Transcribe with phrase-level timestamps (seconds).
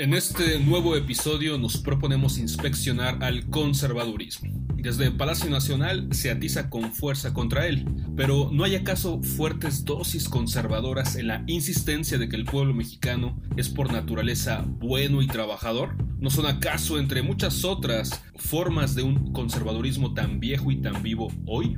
[0.00, 4.50] En este nuevo episodio nos proponemos inspeccionar al conservadurismo.
[4.76, 7.84] Desde Palacio Nacional se atiza con fuerza contra él,
[8.16, 13.38] pero ¿no hay acaso fuertes dosis conservadoras en la insistencia de que el pueblo mexicano
[13.58, 15.94] es por naturaleza bueno y trabajador?
[16.18, 21.30] ¿No son acaso entre muchas otras formas de un conservadurismo tan viejo y tan vivo
[21.44, 21.76] hoy?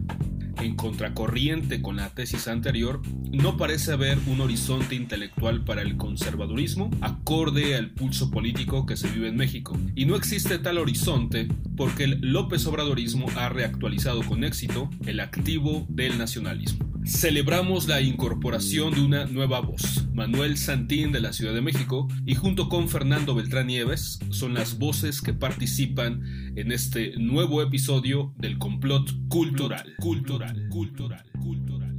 [0.62, 6.90] En contracorriente con la tesis anterior, no parece haber un horizonte intelectual para el conservadurismo
[7.00, 9.76] acorde al pulso político que se vive en México.
[9.94, 15.86] Y no existe tal horizonte porque el López Obradorismo ha reactualizado con éxito el activo
[15.88, 16.91] del nacionalismo.
[17.04, 22.36] Celebramos la incorporación de una nueva voz, Manuel Santín de la Ciudad de México, y
[22.36, 26.22] junto con Fernando Beltrán Nieves son las voces que participan
[26.54, 29.94] en este nuevo episodio del complot cultural.
[29.98, 31.96] Cultural, cultural, cultural.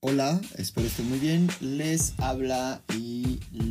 [0.00, 1.48] Hola, espero estén muy bien.
[1.60, 3.13] Les habla y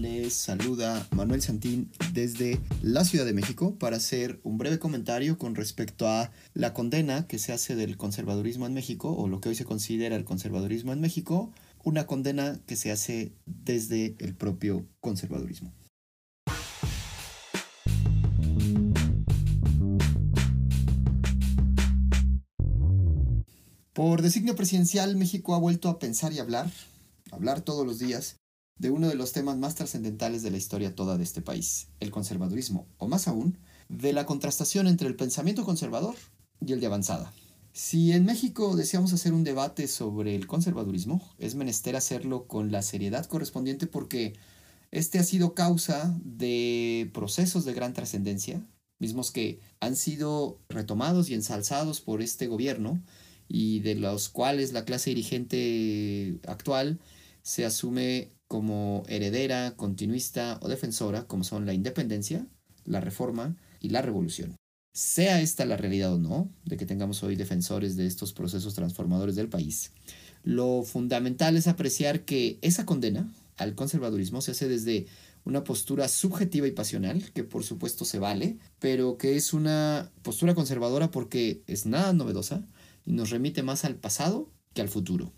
[0.04, 5.56] les saluda Manuel Santín desde la Ciudad de México para hacer un breve comentario con
[5.56, 9.56] respecto a la condena que se hace del conservadurismo en México o lo que hoy
[9.56, 11.54] se considera el conservadurismo en México,
[11.86, 15.74] una condena que se hace desde el propio conservadurismo.
[23.94, 26.70] Por designio presidencial, México ha vuelto a pensar y hablar,
[27.32, 28.43] hablar todos los días,
[28.78, 32.12] de uno de los temas más trascendentales de la historia toda de este país, el
[32.12, 33.58] conservadurismo, o más aún,
[33.90, 36.16] de la contrastación entre el pensamiento conservador
[36.60, 37.34] y el de avanzada.
[37.74, 42.84] Si en México deseamos hacer un debate sobre el conservadurismo, es menester hacerlo con la
[42.84, 44.34] seriedad correspondiente porque
[44.92, 48.64] este ha sido causa de procesos de gran trascendencia,
[49.00, 53.04] mismos que han sido retomados y ensalzados por este gobierno,
[53.48, 57.00] y de los cuales la clase dirigente actual
[57.42, 62.46] se asume como heredera, continuista o defensora, como son la independencia,
[62.86, 64.56] la reforma y la revolución.
[64.94, 69.36] Sea esta la realidad o no, de que tengamos hoy defensores de estos procesos transformadores
[69.36, 69.92] del país,
[70.44, 75.08] lo fundamental es apreciar que esa condena al conservadurismo se hace desde
[75.46, 80.54] una postura subjetiva y pasional, que por supuesto se vale, pero que es una postura
[80.54, 82.68] conservadora porque es nada novedosa,
[83.04, 85.34] y nos remite más al pasado que al futuro.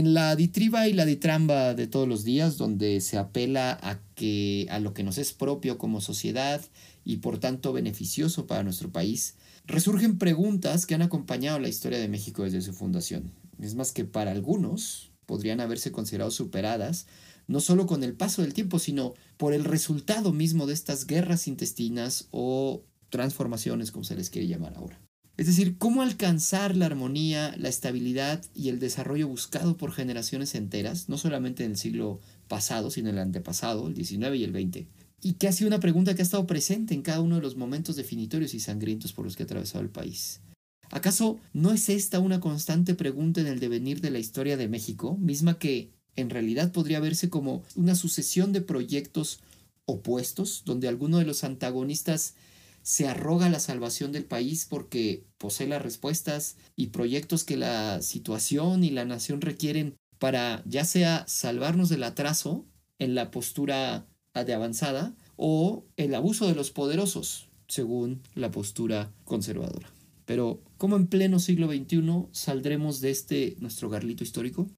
[0.00, 4.66] En la ditriba y la ditramba de todos los días, donde se apela a que
[4.70, 6.62] a lo que nos es propio como sociedad
[7.04, 9.34] y por tanto beneficioso para nuestro país,
[9.66, 13.30] resurgen preguntas que han acompañado la historia de México desde su fundación.
[13.60, 17.06] Es más que para algunos podrían haberse considerado superadas
[17.46, 21.46] no solo con el paso del tiempo, sino por el resultado mismo de estas guerras
[21.46, 24.98] intestinas o transformaciones, como se les quiere llamar ahora.
[25.40, 31.08] Es decir, cómo alcanzar la armonía, la estabilidad y el desarrollo buscado por generaciones enteras,
[31.08, 34.86] no solamente en el siglo pasado, sino en el antepasado, el 19 y el 20,
[35.22, 37.56] y que ha sido una pregunta que ha estado presente en cada uno de los
[37.56, 40.42] momentos definitorios y sangrientos por los que ha atravesado el país.
[40.90, 45.16] ¿Acaso no es esta una constante pregunta en el devenir de la historia de México,
[45.16, 49.40] misma que en realidad podría verse como una sucesión de proyectos
[49.86, 52.34] opuestos, donde alguno de los antagonistas
[52.82, 58.84] se arroga la salvación del país porque posee las respuestas y proyectos que la situación
[58.84, 62.66] y la nación requieren para ya sea salvarnos del atraso
[62.98, 69.90] en la postura de avanzada o el abuso de los poderosos, según la postura conservadora.
[70.26, 74.68] Pero, ¿cómo en pleno siglo XXI saldremos de este nuestro garlito histórico?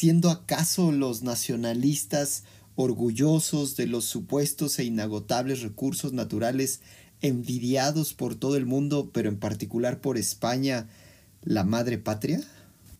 [0.00, 2.44] Siendo acaso los nacionalistas
[2.74, 6.80] orgullosos de los supuestos e inagotables recursos naturales
[7.20, 10.88] envidiados por todo el mundo, pero en particular por España,
[11.42, 12.42] la madre patria?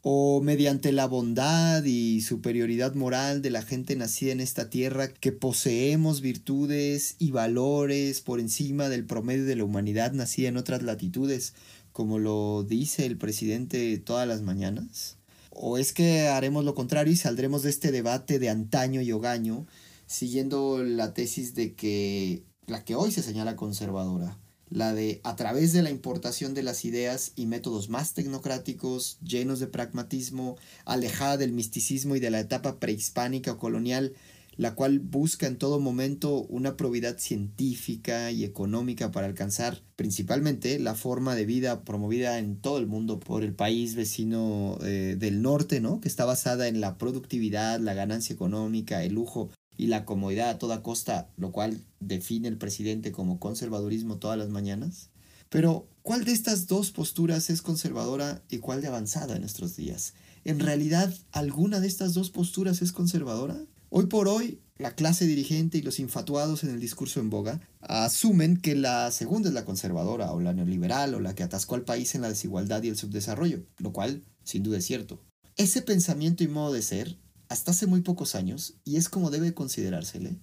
[0.02, 5.32] ¿O mediante la bondad y superioridad moral de la gente nacida en esta tierra que
[5.32, 11.54] poseemos virtudes y valores por encima del promedio de la humanidad nacida en otras latitudes,
[11.92, 15.16] como lo dice el presidente todas las mañanas?
[15.50, 19.66] ¿O es que haremos lo contrario y saldremos de este debate de antaño y hogaño,
[20.06, 24.38] siguiendo la tesis de que la que hoy se señala conservadora,
[24.70, 29.58] la de a través de la importación de las ideas y métodos más tecnocráticos, llenos
[29.58, 34.14] de pragmatismo, alejada del misticismo y de la etapa prehispánica o colonial,
[34.60, 40.94] la cual busca en todo momento una probidad científica y económica para alcanzar principalmente la
[40.94, 45.80] forma de vida promovida en todo el mundo por el país vecino eh, del norte,
[45.80, 46.02] ¿no?
[46.02, 49.48] que está basada en la productividad, la ganancia económica, el lujo
[49.78, 54.50] y la comodidad a toda costa, lo cual define el presidente como conservadurismo todas las
[54.50, 55.08] mañanas.
[55.48, 60.12] Pero, ¿cuál de estas dos posturas es conservadora y cuál de avanzada en nuestros días?
[60.44, 63.58] ¿En realidad alguna de estas dos posturas es conservadora?
[63.92, 68.56] Hoy por hoy, la clase dirigente y los infatuados en el discurso en boga asumen
[68.56, 72.14] que la segunda es la conservadora o la neoliberal o la que atascó al país
[72.14, 75.20] en la desigualdad y el subdesarrollo, lo cual sin duda es cierto.
[75.56, 79.54] Ese pensamiento y modo de ser hasta hace muy pocos años, y es como debe
[79.54, 80.38] considerársele,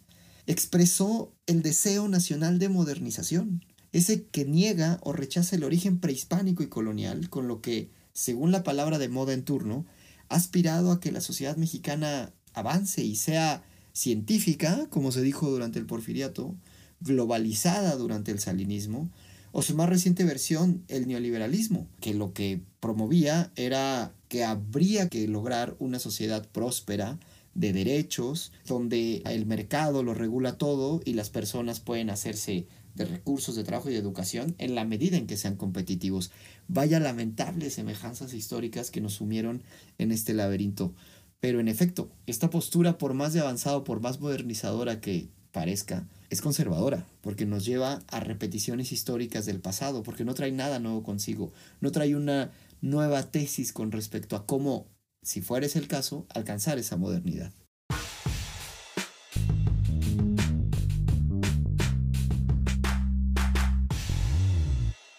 [0.46, 6.68] expresó el deseo nacional de modernización, ese que niega o rechaza el origen prehispánico y
[6.68, 9.86] colonial, con lo que, según la palabra de moda en turno,
[10.28, 13.64] ha aspirado a que la sociedad mexicana avance y sea
[13.94, 16.56] científica, como se dijo durante el porfiriato,
[17.00, 19.10] globalizada durante el salinismo,
[19.52, 25.28] o su más reciente versión, el neoliberalismo, que lo que promovía era que habría que
[25.28, 27.18] lograr una sociedad próspera,
[27.58, 33.56] de derechos, donde el mercado lo regula todo y las personas pueden hacerse de recursos
[33.56, 36.32] de trabajo y de educación en la medida en que sean competitivos.
[36.68, 39.64] Vaya lamentables semejanzas históricas que nos sumieron
[39.98, 40.94] en este laberinto.
[41.40, 46.42] Pero en efecto, esta postura, por más de avanzado, por más modernizadora que parezca, es
[46.42, 51.54] conservadora, porque nos lleva a repeticiones históricas del pasado, porque no trae nada nuevo consigo,
[51.80, 52.52] no trae una
[52.82, 54.88] nueva tesis con respecto a cómo,
[55.22, 57.54] si fuera ese el caso, alcanzar esa modernidad.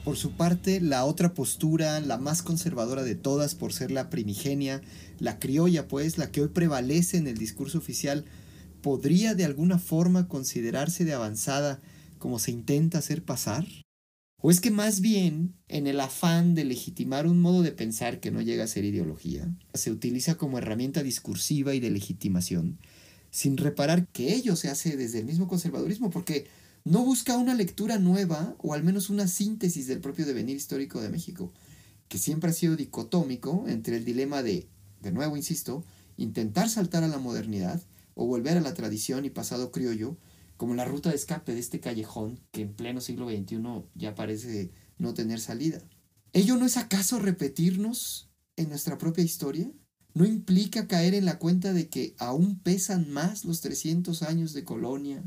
[0.08, 4.80] Por su parte, la otra postura, la más conservadora de todas por ser la primigenia,
[5.18, 8.24] la criolla pues, la que hoy prevalece en el discurso oficial,
[8.80, 11.82] podría de alguna forma considerarse de avanzada
[12.16, 13.66] como se intenta hacer pasar?
[14.40, 18.30] ¿O es que más bien, en el afán de legitimar un modo de pensar que
[18.30, 22.78] no llega a ser ideología, se utiliza como herramienta discursiva y de legitimación,
[23.30, 26.46] sin reparar que ello se hace desde el mismo conservadurismo, porque
[26.84, 31.10] no busca una lectura nueva o al menos una síntesis del propio devenir histórico de
[31.10, 31.52] México,
[32.08, 34.68] que siempre ha sido dicotómico entre el dilema de,
[35.00, 35.84] de nuevo insisto,
[36.16, 37.82] intentar saltar a la modernidad
[38.14, 40.16] o volver a la tradición y pasado criollo,
[40.56, 43.58] como la ruta de escape de este callejón que en pleno siglo XXI
[43.94, 45.80] ya parece no tener salida.
[46.32, 49.70] ¿Ello no es acaso repetirnos en nuestra propia historia?
[50.14, 54.64] ¿No implica caer en la cuenta de que aún pesan más los 300 años de
[54.64, 55.22] colonia,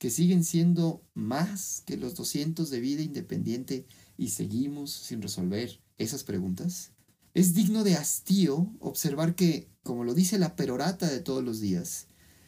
[0.00, 3.86] que siguen siendo más que los 200 de vida independiente
[4.16, 6.92] y seguimos sin resolver esas preguntas?
[7.34, 12.06] Es digno de hastío observar que, como lo dice la perorata de todos los días,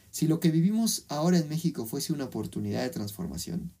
[0.09, 3.71] si lo que vivimos ahora en México fuese una oportunidad de transformación,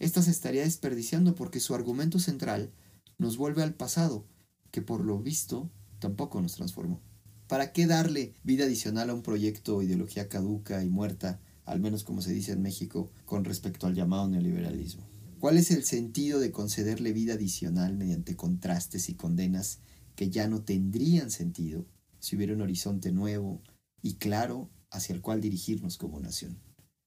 [0.00, 2.72] ésta se estaría desperdiciando porque su argumento central
[3.16, 4.26] nos vuelve al pasado,
[4.72, 7.00] que por lo visto tampoco nos transformó.
[7.46, 11.40] ¿Para qué darle vida adicional a un proyecto ideología caduca y muerta,
[11.70, 15.08] al menos como se dice en México, con respecto al llamado neoliberalismo?
[15.38, 19.78] ¿Cuál es el sentido de concederle vida adicional mediante contrastes y condenas
[20.16, 21.86] que ya no tendrían sentido
[22.18, 23.62] si hubiera un horizonte nuevo
[24.02, 26.60] y claro hacia el cual dirigirnos como nación.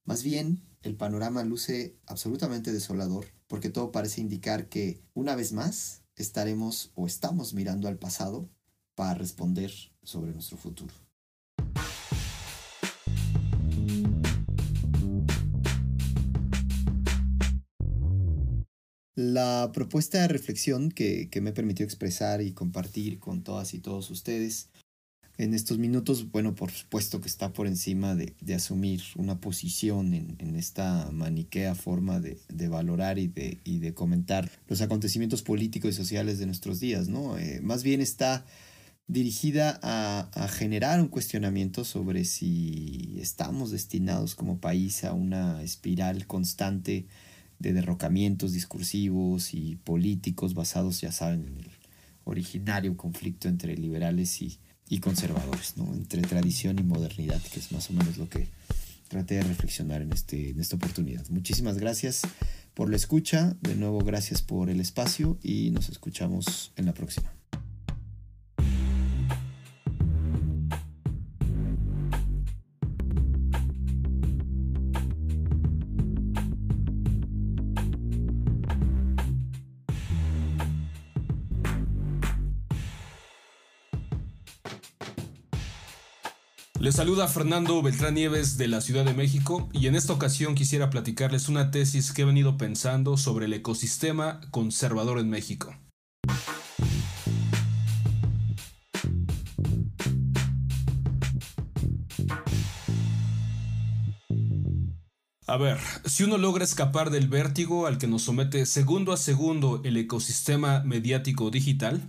[0.04, 6.02] Más bien, el panorama luce absolutamente desolador, porque todo parece indicar que, una vez más,
[6.16, 8.50] estaremos o estamos mirando al pasado
[8.94, 9.72] para responder
[10.02, 11.03] sobre nuestro futuro.
[19.14, 24.10] La propuesta de reflexión que, que me permitió expresar y compartir con todas y todos
[24.10, 24.70] ustedes
[25.36, 30.54] en estos minutos, bueno, por supuesto que está por encima de, asumir una posición en,
[30.56, 36.38] esta maniquea forma de, valorar y de, y de comentar los acontecimientos políticos y sociales
[36.38, 37.36] de nuestros días, ¿no?
[37.36, 38.46] Eh, más bien está
[39.08, 46.26] dirigida a, a, generar un cuestionamiento sobre si estamos destinados como país a una espiral
[46.26, 47.06] constante
[47.64, 51.70] de derrocamientos discursivos y políticos basados, ya saben, en el
[52.24, 55.92] originario conflicto entre liberales y, y conservadores, ¿no?
[55.94, 58.48] entre tradición y modernidad, que es más o menos lo que
[59.08, 61.26] traté de reflexionar en, este, en esta oportunidad.
[61.30, 62.22] Muchísimas gracias
[62.74, 67.32] por la escucha, de nuevo gracias por el espacio y nos escuchamos en la próxima.
[86.84, 90.90] Les saluda Fernando Beltrán Nieves de la Ciudad de México y en esta ocasión quisiera
[90.90, 95.74] platicarles una tesis que he venido pensando sobre el ecosistema conservador en México.
[105.46, 109.80] A ver, si uno logra escapar del vértigo al que nos somete segundo a segundo
[109.84, 112.02] el ecosistema mediático digital,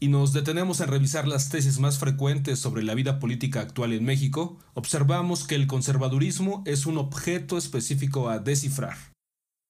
[0.00, 4.04] y nos detenemos en revisar las tesis más frecuentes sobre la vida política actual en
[4.04, 8.96] México, observamos que el conservadurismo es un objeto específico a descifrar.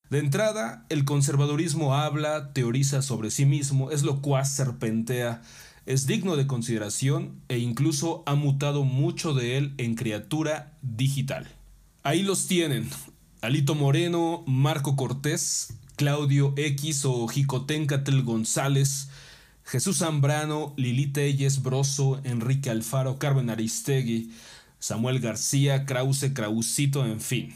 [0.09, 5.43] De entrada, el conservadurismo habla, teoriza sobre sí mismo, es locuaz, serpentea,
[5.85, 11.49] es digno de consideración e incluso ha mutado mucho de él en criatura digital.
[12.05, 12.89] Ahí los tienen,
[13.41, 19.09] Alito Moreno, Marco Cortés, Claudio X o Jicotencatl González,
[19.71, 24.33] Jesús Zambrano, Lili Telles, Broso, Enrique Alfaro, Carmen Aristegui,
[24.81, 27.55] Samuel García, Krause, Krausito, en fin.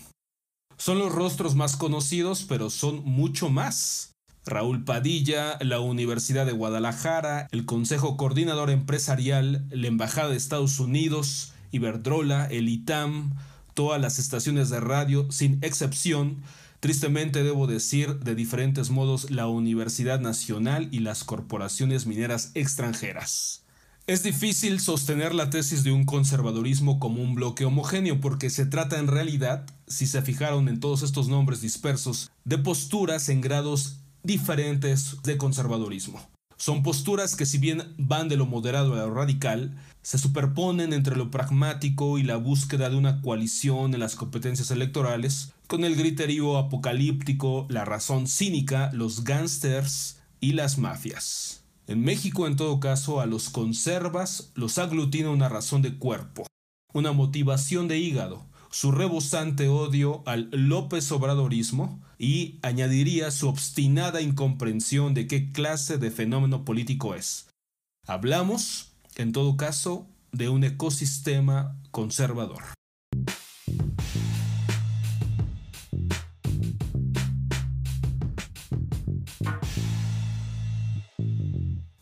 [0.77, 4.13] Son los rostros más conocidos, pero son mucho más.
[4.47, 11.53] Raúl Padilla, la Universidad de Guadalajara, el Consejo Coordinador Empresarial, la Embajada de Estados Unidos,
[11.73, 13.35] Iberdrola, el ITAM,
[13.75, 16.45] todas las estaciones de radio, sin excepción,
[16.85, 23.65] Tristemente debo decir de diferentes modos la Universidad Nacional y las corporaciones mineras extranjeras.
[24.07, 28.99] Es difícil sostener la tesis de un conservadurismo como un bloque homogéneo porque se trata
[28.99, 35.23] en realidad, si se fijaron en todos estos nombres dispersos, de posturas en grados diferentes
[35.23, 36.21] de conservadurismo.
[36.59, 41.17] Son posturas que si bien van de lo moderado a lo radical, se superponen entre
[41.17, 46.57] lo pragmático y la búsqueda de una coalición en las competencias electorales, con el griterío
[46.57, 51.65] apocalíptico, la razón cínica, los gángsters y las mafias.
[51.87, 56.47] En México, en todo caso, a los conservas los aglutina una razón de cuerpo,
[56.93, 65.15] una motivación de hígado, su rebosante odio al López Obradorismo y añadiría su obstinada incomprensión
[65.15, 67.49] de qué clase de fenómeno político es.
[68.07, 72.63] Hablamos en todo caso, de un ecosistema conservador.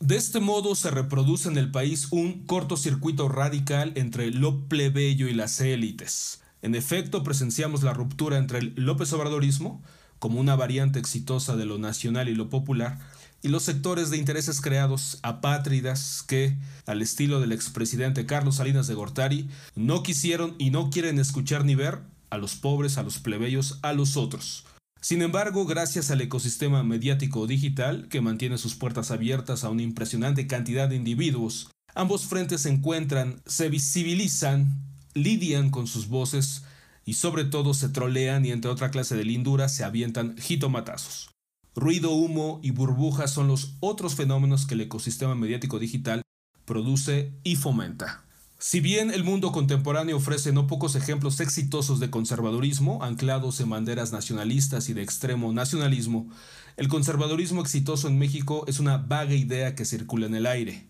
[0.03, 5.33] De este modo se reproduce en el país un cortocircuito radical entre lo plebeyo y
[5.33, 6.41] las élites.
[6.61, 9.81] En efecto, presenciamos la ruptura entre el López Obradorismo,
[10.19, 12.99] como una variante exitosa de lo nacional y lo popular,
[13.43, 16.57] y los sectores de intereses creados apátridas que,
[16.87, 21.77] al estilo del expresidente Carlos Salinas de Gortari, no quisieron y no quieren escuchar ni
[21.77, 24.65] ver a los pobres, a los plebeyos, a los otros.
[25.03, 30.47] Sin embargo, gracias al ecosistema mediático digital, que mantiene sus puertas abiertas a una impresionante
[30.47, 34.81] cantidad de individuos, ambos frentes se encuentran, se visibilizan,
[35.15, 36.63] lidian con sus voces
[37.05, 41.31] y sobre todo se trolean y entre otra clase de lindura se avientan jitomatazos.
[41.75, 46.23] Ruido, humo y burbujas son los otros fenómenos que el ecosistema mediático digital
[46.65, 48.25] produce y fomenta.
[48.65, 54.13] Si bien el mundo contemporáneo ofrece no pocos ejemplos exitosos de conservadurismo, anclados en banderas
[54.13, 56.31] nacionalistas y de extremo nacionalismo,
[56.77, 60.87] el conservadurismo exitoso en México es una vaga idea que circula en el aire.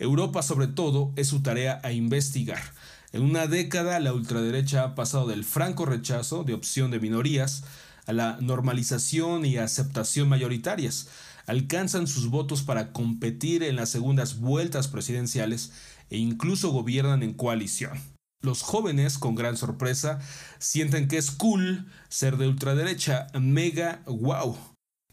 [0.00, 2.60] Europa, sobre todo, es su tarea a investigar.
[3.12, 7.62] En una década, la ultraderecha ha pasado del franco rechazo de opción de minorías
[8.06, 11.06] a la normalización y aceptación mayoritarias.
[11.46, 15.72] Alcanzan sus votos para competir en las segundas vueltas presidenciales
[16.10, 17.98] e incluso gobiernan en coalición.
[18.40, 20.18] Los jóvenes, con gran sorpresa,
[20.58, 24.56] sienten que es cool ser de ultraderecha, mega wow.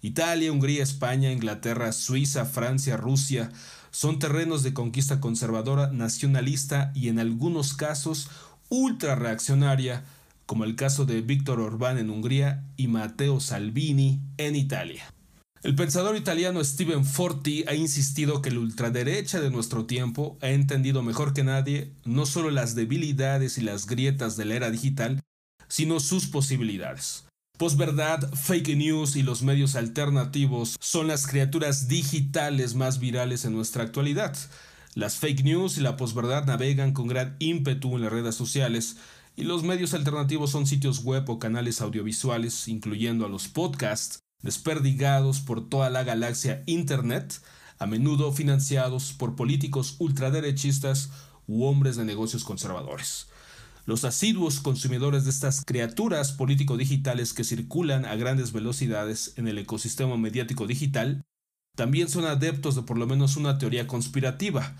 [0.02, 3.52] Italia, Hungría, España, Inglaterra, Suiza, Francia, Rusia
[3.92, 8.30] son terrenos de conquista conservadora, nacionalista y en algunos casos
[8.70, 10.04] ultra reaccionaria
[10.46, 15.04] como el caso de Víctor Orbán en Hungría y Matteo Salvini en Italia.
[15.62, 21.04] El pensador italiano Stephen Forti ha insistido que la ultraderecha de nuestro tiempo ha entendido
[21.04, 25.20] mejor que nadie no solo las debilidades y las grietas de la era digital,
[25.68, 27.26] sino sus posibilidades.
[27.58, 33.84] Posverdad, fake news y los medios alternativos son las criaturas digitales más virales en nuestra
[33.84, 34.38] actualidad.
[34.96, 38.96] Las fake news y la posverdad navegan con gran ímpetu en las redes sociales,
[39.36, 45.40] y los medios alternativos son sitios web o canales audiovisuales, incluyendo a los podcasts, desperdigados
[45.40, 47.42] por toda la galaxia Internet,
[47.78, 51.12] a menudo financiados por políticos ultraderechistas
[51.48, 53.28] u hombres de negocios conservadores.
[53.86, 60.16] Los asiduos consumidores de estas criaturas político-digitales que circulan a grandes velocidades en el ecosistema
[60.16, 61.24] mediático digital
[61.76, 64.76] también son adeptos de por lo menos una teoría conspirativa,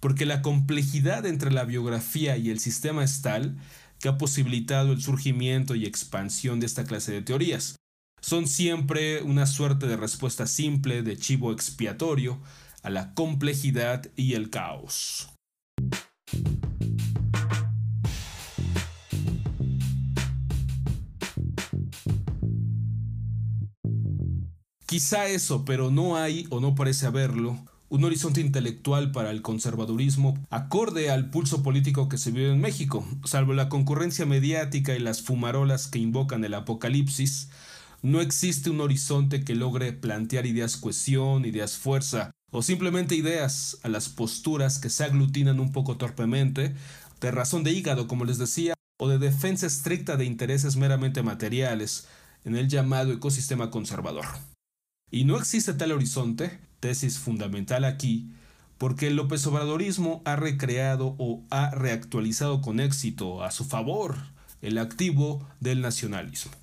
[0.00, 3.56] porque la complejidad entre la biografía y el sistema es tal
[3.98, 7.76] que ha posibilitado el surgimiento y expansión de esta clase de teorías
[8.22, 12.40] son siempre una suerte de respuesta simple de chivo expiatorio
[12.82, 15.28] a la complejidad y el caos.
[24.86, 30.38] Quizá eso, pero no hay, o no parece haberlo, un horizonte intelectual para el conservadurismo
[30.50, 35.22] acorde al pulso político que se vive en México, salvo la concurrencia mediática y las
[35.22, 37.48] fumarolas que invocan el apocalipsis,
[38.02, 43.88] no existe un horizonte que logre plantear ideas cohesión, ideas fuerza, o simplemente ideas a
[43.88, 46.74] las posturas que se aglutinan un poco torpemente,
[47.20, 52.08] de razón de hígado, como les decía, o de defensa estricta de intereses meramente materiales
[52.44, 54.26] en el llamado ecosistema conservador.
[55.10, 58.32] Y no existe tal horizonte, tesis fundamental aquí,
[58.78, 64.16] porque el López Obradorismo ha recreado o ha reactualizado con éxito a su favor
[64.60, 66.61] el activo del nacionalismo.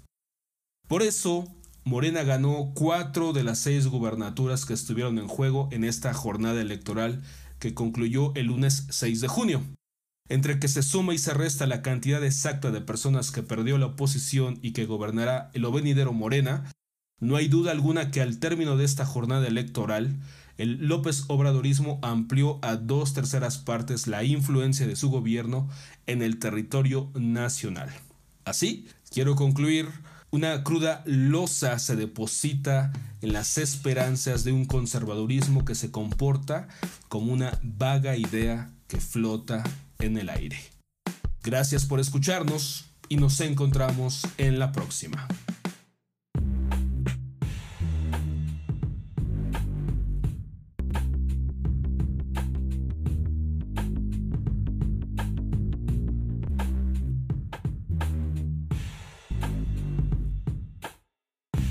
[0.89, 1.48] Por eso,
[1.84, 7.22] Morena ganó cuatro de las seis gubernaturas que estuvieron en juego en esta jornada electoral
[7.60, 9.62] que concluyó el lunes 6 de junio.
[10.29, 13.86] Entre que se suma y se resta la cantidad exacta de personas que perdió la
[13.86, 16.72] oposición y que gobernará el ovenidero Morena,
[17.19, 20.19] no hay duda alguna que al término de esta jornada electoral,
[20.58, 25.69] el López Obradorismo amplió a dos terceras partes la influencia de su gobierno
[26.08, 27.91] en el territorio nacional.
[28.43, 29.88] Así, quiero concluir,
[30.31, 36.67] una cruda losa se deposita en las esperanzas de un conservadurismo que se comporta
[37.07, 39.63] como una vaga idea que flota
[40.00, 40.59] en el aire.
[41.43, 45.27] Gracias por escucharnos y nos encontramos en la próxima.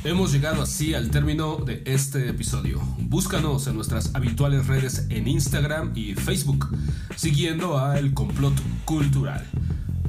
[0.05, 2.81] Hemos llegado así al término de este episodio.
[3.01, 6.69] Búscanos en nuestras habituales redes en Instagram y Facebook,
[7.17, 9.45] siguiendo a El Complot Cultural.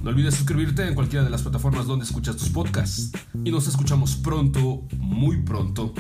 [0.04, 3.12] No olvides suscribirte en cualquiera de las plataformas donde escuchas tus podcasts.
[3.44, 5.94] Y nos escuchamos pronto, muy pronto,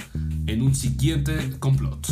[0.45, 2.07] en un siguiente complot.